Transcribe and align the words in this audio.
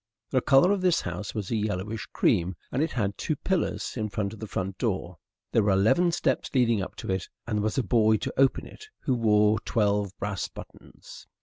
The 0.31 0.41
colour 0.41 0.71
of 0.71 0.81
this 0.81 1.01
house 1.01 1.35
was 1.35 1.51
a 1.51 1.55
yellowish 1.55 2.07
cream, 2.11 2.55
and 2.71 2.81
it 2.81 2.91
had 2.93 3.15
two 3.19 3.35
pillars 3.35 3.95
in 3.95 4.09
front 4.09 4.33
of 4.33 4.39
the 4.39 4.47
front 4.47 4.79
door. 4.79 5.19
There 5.51 5.61
were 5.61 5.69
eleven 5.73 6.11
steps 6.11 6.49
leading 6.55 6.81
up 6.81 6.95
to 6.95 7.11
it, 7.11 7.29
and 7.45 7.59
there 7.59 7.63
was 7.63 7.77
a 7.77 7.83
boy 7.83 8.17
to 8.17 8.33
open 8.35 8.65
it 8.65 8.87
who 9.01 9.13
wore 9.13 9.59
twelve 9.59 10.17
brass 10.17 10.47
buttons. 10.47 11.27